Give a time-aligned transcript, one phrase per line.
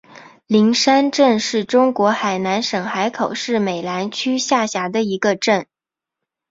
[0.47, 5.67] 灵山镇是中国海南省海口市美兰区下辖的一个镇。